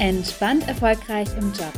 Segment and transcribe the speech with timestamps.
[0.00, 1.74] Entspannt erfolgreich im Job.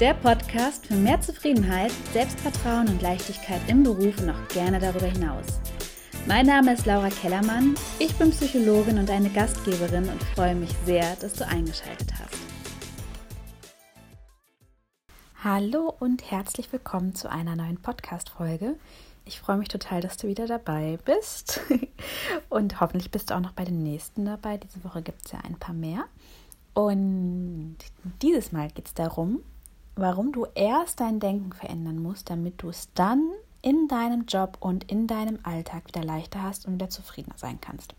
[0.00, 5.44] Der Podcast für mehr Zufriedenheit, Selbstvertrauen und Leichtigkeit im Beruf und auch gerne darüber hinaus.
[6.26, 11.14] Mein Name ist Laura Kellermann, ich bin Psychologin und eine Gastgeberin und freue mich sehr,
[11.20, 12.34] dass du eingeschaltet hast.
[15.44, 18.74] Hallo und herzlich willkommen zu einer neuen Podcast-Folge.
[19.24, 21.60] Ich freue mich total, dass du wieder dabei bist.
[22.48, 24.56] Und hoffentlich bist du auch noch bei den nächsten dabei.
[24.56, 26.06] Diese Woche gibt es ja ein paar mehr.
[26.72, 27.49] Und
[28.22, 29.40] dieses Mal geht es darum,
[29.96, 33.30] warum du erst dein Denken verändern musst, damit du es dann
[33.62, 37.94] in deinem Job und in deinem Alltag wieder leichter hast und wieder zufriedener sein kannst.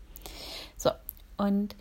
[0.76, 0.90] So,
[1.36, 1.76] und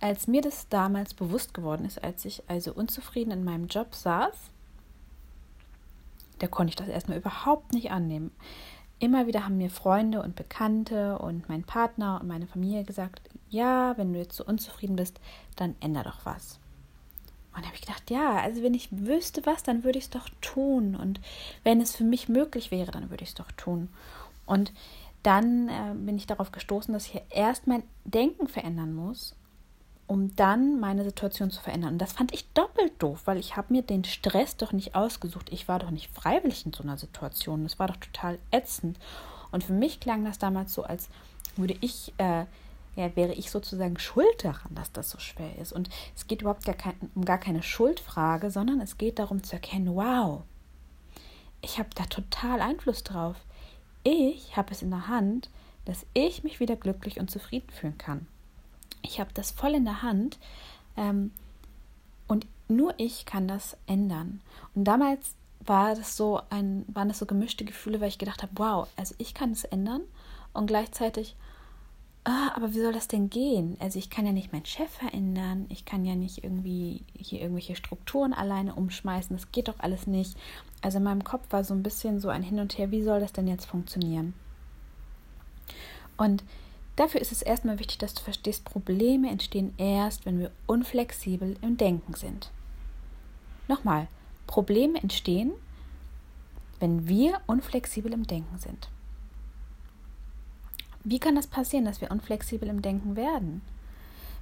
[0.00, 4.34] als mir das damals bewusst geworden ist, als ich also unzufrieden in meinem Job saß,
[6.40, 8.32] da konnte ich das erstmal überhaupt nicht annehmen.
[8.98, 13.96] Immer wieder haben mir Freunde und Bekannte und mein Partner und meine Familie gesagt, ja,
[13.96, 15.20] wenn du jetzt so unzufrieden bist,
[15.56, 16.58] dann änder doch was.
[17.54, 20.28] Und habe ich gedacht, ja, also wenn ich wüsste was, dann würde ich es doch
[20.40, 20.96] tun.
[20.96, 21.20] Und
[21.64, 23.88] wenn es für mich möglich wäre, dann würde ich es doch tun.
[24.46, 24.72] Und
[25.22, 29.36] dann äh, bin ich darauf gestoßen, dass ich erst mein Denken verändern muss,
[30.06, 31.94] um dann meine Situation zu verändern.
[31.94, 35.52] Und das fand ich doppelt doof, weil ich habe mir den Stress doch nicht ausgesucht.
[35.52, 37.62] Ich war doch nicht freiwillig in so einer Situation.
[37.62, 38.98] Das war doch total ätzend.
[39.52, 41.08] Und für mich klang das damals so, als
[41.56, 42.46] würde ich äh,
[42.96, 45.72] ja, wäre ich sozusagen schuld daran, dass das so schwer ist.
[45.72, 49.54] Und es geht überhaupt gar kein, um gar keine Schuldfrage, sondern es geht darum zu
[49.54, 50.42] erkennen, wow,
[51.62, 53.36] ich habe da total Einfluss drauf.
[54.04, 55.48] Ich habe es in der Hand,
[55.84, 58.26] dass ich mich wieder glücklich und zufrieden fühlen kann.
[59.00, 60.38] Ich habe das voll in der Hand
[60.96, 61.32] ähm,
[62.28, 64.40] und nur ich kann das ändern.
[64.74, 68.52] Und damals war das so ein, waren das so gemischte Gefühle, weil ich gedacht habe,
[68.56, 70.02] wow, also ich kann es ändern
[70.52, 71.36] und gleichzeitig,
[72.24, 73.76] ah, aber wie soll das denn gehen?
[73.80, 77.76] Also ich kann ja nicht meinen Chef verändern, ich kann ja nicht irgendwie hier irgendwelche
[77.76, 80.36] Strukturen alleine umschmeißen, das geht doch alles nicht.
[80.80, 83.20] Also in meinem Kopf war so ein bisschen so ein Hin und Her, wie soll
[83.20, 84.34] das denn jetzt funktionieren?
[86.16, 86.44] Und
[86.96, 91.76] dafür ist es erstmal wichtig, dass du verstehst, Probleme entstehen erst, wenn wir unflexibel im
[91.76, 92.50] Denken sind.
[93.68, 94.08] Nochmal,
[94.46, 95.52] Probleme entstehen,
[96.78, 98.88] wenn wir unflexibel im Denken sind.
[101.04, 103.62] Wie kann das passieren, dass wir unflexibel im Denken werden?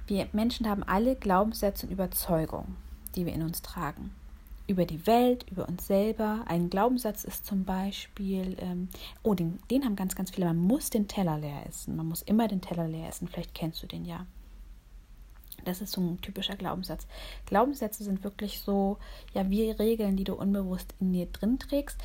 [0.07, 2.77] Wir Menschen haben alle Glaubenssätze und Überzeugungen,
[3.15, 4.11] die wir in uns tragen.
[4.67, 6.43] Über die Welt, über uns selber.
[6.45, 8.89] Ein Glaubenssatz ist zum Beispiel, ähm,
[9.23, 11.95] oh, den, den haben ganz, ganz viele, man muss den Teller leer essen.
[11.95, 13.27] Man muss immer den Teller leer essen.
[13.27, 14.25] Vielleicht kennst du den ja.
[15.65, 17.07] Das ist so ein typischer Glaubenssatz.
[17.45, 18.97] Glaubenssätze sind wirklich so,
[19.33, 21.97] ja, wie Regeln, die du unbewusst in dir drin trägst.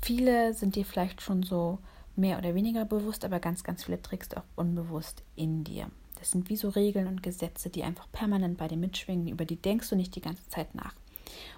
[0.00, 1.78] Viele sind dir vielleicht schon so
[2.20, 5.90] mehr oder weniger bewusst, aber ganz, ganz viele trägst du auch unbewusst in dir.
[6.18, 9.56] Das sind wie so Regeln und Gesetze, die einfach permanent bei dir mitschwingen, über die
[9.56, 10.94] denkst du nicht die ganze Zeit nach.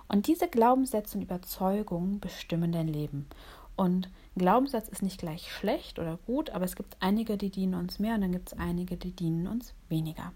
[0.09, 3.27] Und diese Glaubenssätze und Überzeugungen bestimmen dein Leben.
[3.75, 7.99] Und Glaubenssatz ist nicht gleich schlecht oder gut, aber es gibt einige, die dienen uns
[7.99, 10.33] mehr und dann gibt es einige, die dienen uns weniger.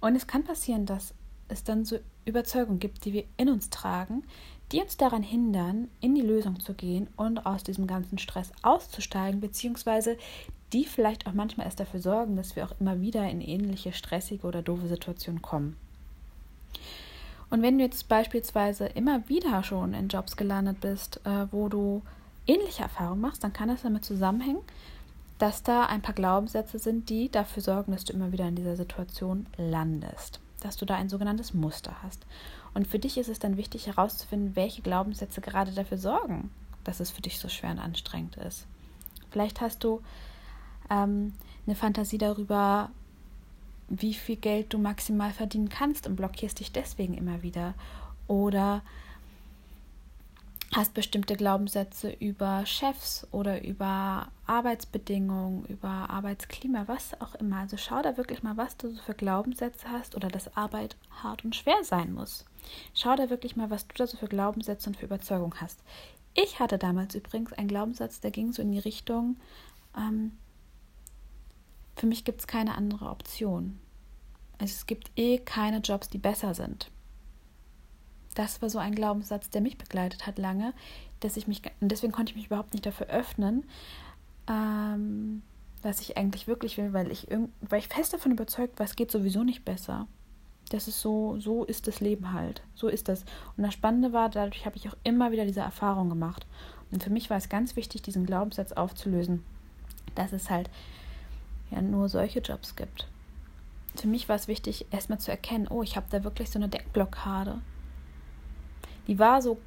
[0.00, 1.14] Und es kann passieren, dass
[1.48, 4.24] es dann so Überzeugungen gibt, die wir in uns tragen,
[4.72, 9.40] die uns daran hindern, in die Lösung zu gehen und aus diesem ganzen Stress auszusteigen,
[9.40, 10.16] beziehungsweise
[10.72, 14.46] die vielleicht auch manchmal erst dafür sorgen, dass wir auch immer wieder in ähnliche stressige
[14.46, 15.76] oder doofe Situationen kommen.
[17.48, 22.02] Und wenn du jetzt beispielsweise immer wieder schon in Jobs gelandet bist, äh, wo du
[22.46, 24.62] ähnliche Erfahrungen machst, dann kann das damit zusammenhängen,
[25.38, 28.74] dass da ein paar Glaubenssätze sind, die dafür sorgen, dass du immer wieder in dieser
[28.74, 32.26] Situation landest dass du da ein sogenanntes Muster hast.
[32.76, 36.50] Und für dich ist es dann wichtig herauszufinden, welche Glaubenssätze gerade dafür sorgen,
[36.84, 38.66] dass es für dich so schwer und anstrengend ist.
[39.30, 40.02] Vielleicht hast du
[40.90, 41.32] ähm,
[41.66, 42.90] eine Fantasie darüber,
[43.88, 47.72] wie viel Geld du maximal verdienen kannst und blockierst dich deswegen immer wieder.
[48.28, 48.82] Oder
[50.76, 57.60] hast bestimmte Glaubenssätze über Chefs oder über Arbeitsbedingungen, über Arbeitsklima, was auch immer.
[57.60, 61.44] Also schau da wirklich mal, was du so für Glaubenssätze hast oder dass Arbeit hart
[61.44, 62.44] und schwer sein muss.
[62.92, 65.80] Schau da wirklich mal, was du da so für Glaubenssätze und für Überzeugungen hast.
[66.34, 69.36] Ich hatte damals übrigens einen Glaubenssatz, der ging so in die Richtung,
[69.96, 70.32] ähm,
[71.96, 73.78] für mich gibt es keine andere Option.
[74.58, 76.90] Also es gibt eh keine Jobs, die besser sind
[78.36, 80.72] das war so ein Glaubenssatz, der mich begleitet hat lange,
[81.20, 83.64] dass ich mich, deswegen konnte ich mich überhaupt nicht dafür öffnen,
[84.48, 85.42] ähm,
[85.82, 87.28] was ich eigentlich wirklich will, weil ich,
[87.60, 90.06] weil ich fest davon überzeugt war, es geht sowieso nicht besser.
[90.70, 92.62] Das ist so, so ist das Leben halt.
[92.74, 93.24] So ist das.
[93.56, 96.44] Und das Spannende war, dadurch habe ich auch immer wieder diese Erfahrung gemacht.
[96.90, 99.44] Und für mich war es ganz wichtig, diesen Glaubenssatz aufzulösen,
[100.16, 100.68] dass es halt
[101.70, 103.08] ja nur solche Jobs gibt.
[103.94, 106.68] für mich war es wichtig, erstmal zu erkennen, oh, ich habe da wirklich so eine
[106.68, 107.60] Deckblockade.
[109.06, 109.58] Die war so,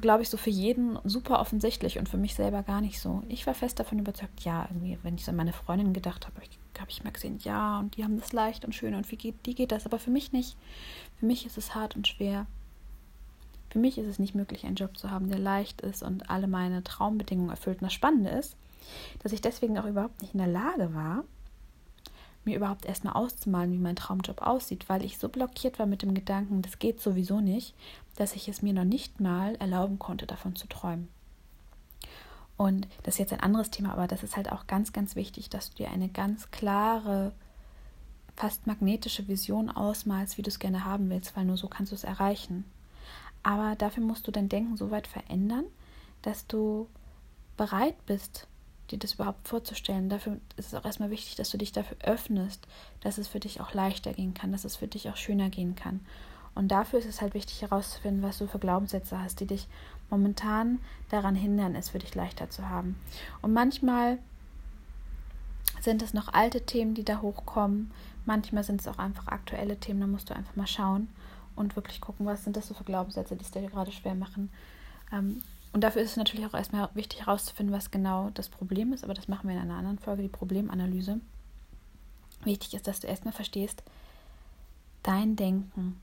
[0.00, 3.22] glaube ich, so für jeden super offensichtlich und für mich selber gar nicht so.
[3.28, 6.40] Ich war fest davon überzeugt, ja, irgendwie, wenn ich so an meine Freundin gedacht habe,
[6.78, 9.34] habe ich mal gesehen, ja, und die haben das leicht und schön und wie geht,
[9.46, 10.56] die geht das, aber für mich nicht.
[11.18, 12.46] Für mich ist es hart und schwer.
[13.70, 16.46] Für mich ist es nicht möglich, einen Job zu haben, der leicht ist und alle
[16.46, 17.80] meine Traumbedingungen erfüllt.
[17.80, 18.56] Und das Spannende ist,
[19.22, 21.24] dass ich deswegen auch überhaupt nicht in der Lage war,
[22.48, 26.14] mir überhaupt erstmal auszumalen, wie mein Traumjob aussieht, weil ich so blockiert war mit dem
[26.14, 27.74] Gedanken, das geht sowieso nicht,
[28.16, 31.08] dass ich es mir noch nicht mal erlauben konnte, davon zu träumen.
[32.56, 35.48] Und das ist jetzt ein anderes Thema, aber das ist halt auch ganz, ganz wichtig,
[35.48, 37.32] dass du dir eine ganz klare,
[38.34, 41.96] fast magnetische Vision ausmalst, wie du es gerne haben willst, weil nur so kannst du
[41.96, 42.64] es erreichen.
[43.42, 45.66] Aber dafür musst du dein Denken so weit verändern,
[46.22, 46.88] dass du
[47.56, 48.47] bereit bist,
[48.90, 50.08] dir das überhaupt vorzustellen.
[50.08, 52.66] Dafür ist es auch erstmal wichtig, dass du dich dafür öffnest,
[53.00, 55.74] dass es für dich auch leichter gehen kann, dass es für dich auch schöner gehen
[55.74, 56.00] kann.
[56.54, 59.68] Und dafür ist es halt wichtig herauszufinden, was du für Glaubenssätze hast, die dich
[60.10, 60.80] momentan
[61.10, 62.96] daran hindern, es für dich leichter zu haben.
[63.42, 64.18] Und manchmal
[65.80, 67.92] sind es noch alte Themen, die da hochkommen.
[68.26, 70.00] Manchmal sind es auch einfach aktuelle Themen.
[70.00, 71.08] Da musst du einfach mal schauen
[71.54, 74.50] und wirklich gucken, was sind das so für Glaubenssätze, die es dir gerade schwer machen.
[75.12, 75.42] Ähm,
[75.72, 79.14] und dafür ist es natürlich auch erstmal wichtig herauszufinden, was genau das Problem ist, aber
[79.14, 81.20] das machen wir in einer anderen Folge, die Problemanalyse.
[82.44, 83.82] Wichtig ist, dass du erstmal verstehst,
[85.02, 86.00] dein Denken,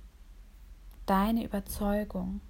[1.05, 2.41] deine Überzeugung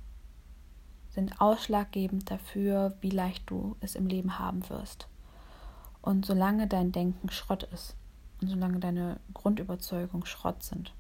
[1.10, 5.08] sind ausschlaggebend dafür, wie leicht du es im Leben haben wirst.
[6.02, 7.96] Und solange dein Denken Schrott ist
[8.42, 10.94] und solange deine Grundüberzeugungen Schrott sind,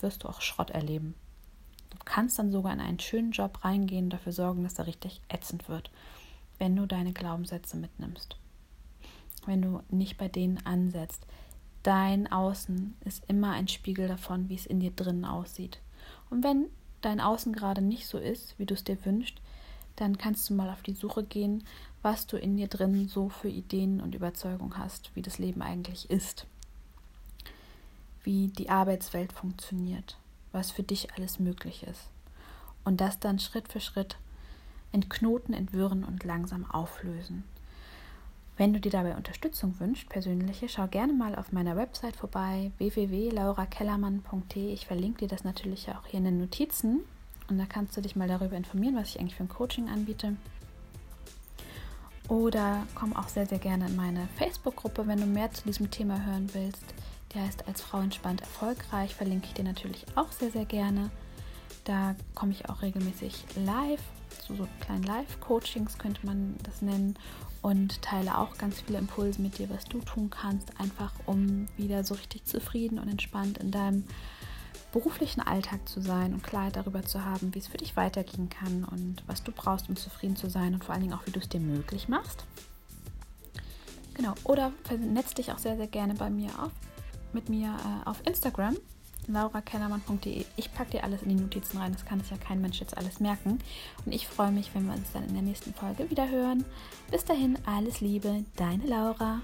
[0.00, 1.14] wirst du auch Schrott erleben.
[1.90, 5.68] Du kannst dann sogar in einen schönen Job reingehen, dafür sorgen, dass er richtig ätzend
[5.68, 5.90] wird,
[6.58, 8.36] wenn du deine Glaubenssätze mitnimmst.
[9.46, 11.26] Wenn du nicht bei denen ansetzt.
[11.82, 15.78] Dein Außen ist immer ein Spiegel davon, wie es in dir drinnen aussieht.
[16.28, 16.66] Und wenn
[17.00, 19.40] dein Außen gerade nicht so ist, wie du es dir wünschst,
[19.96, 21.64] dann kannst du mal auf die Suche gehen,
[22.02, 26.08] was du in dir drin so für Ideen und Überzeugungen hast, wie das Leben eigentlich
[26.10, 26.46] ist,
[28.22, 30.16] wie die Arbeitswelt funktioniert,
[30.52, 32.08] was für dich alles möglich ist.
[32.84, 34.16] Und das dann Schritt für Schritt
[34.92, 37.44] entknoten, entwirren und langsam auflösen.
[38.56, 44.72] Wenn du dir dabei Unterstützung wünschst, persönliche, schau gerne mal auf meiner Website vorbei, www.laurakellermann.de.
[44.72, 47.02] Ich verlinke dir das natürlich auch hier in den Notizen
[47.48, 50.36] und da kannst du dich mal darüber informieren, was ich eigentlich für ein Coaching anbiete.
[52.28, 56.26] Oder komm auch sehr, sehr gerne in meine Facebook-Gruppe, wenn du mehr zu diesem Thema
[56.26, 56.84] hören willst.
[57.32, 59.14] Die heißt Als Frau entspannt erfolgreich.
[59.14, 61.10] Verlinke ich dir natürlich auch sehr, sehr gerne.
[61.84, 64.02] Da komme ich auch regelmäßig live,
[64.46, 67.16] zu so kleinen Live-Coachings könnte man das nennen
[67.62, 72.04] und teile auch ganz viele Impulse mit dir, was du tun kannst, einfach um wieder
[72.04, 74.04] so richtig zufrieden und entspannt in deinem
[74.92, 78.84] beruflichen Alltag zu sein und Klarheit darüber zu haben, wie es für dich weitergehen kann
[78.84, 81.40] und was du brauchst, um zufrieden zu sein und vor allen Dingen auch, wie du
[81.40, 82.44] es dir möglich machst.
[84.14, 86.72] Genau, oder vernetz dich auch sehr, sehr gerne bei mir auf
[87.34, 88.76] mit mir äh, auf Instagram,
[89.26, 90.44] laurakellermann.de.
[90.56, 92.96] Ich packe dir alles in die Notizen rein, das kann sich ja kein Mensch jetzt
[92.96, 93.58] alles merken.
[94.04, 96.64] Und ich freue mich, wenn wir uns dann in der nächsten Folge wieder hören.
[97.10, 99.40] Bis dahin, alles Liebe, deine Laura.